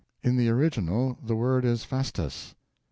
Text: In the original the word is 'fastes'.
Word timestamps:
In 0.23 0.35
the 0.35 0.49
original 0.49 1.19
the 1.23 1.35
word 1.35 1.63
is 1.63 1.83
'fastes'. 1.83 2.55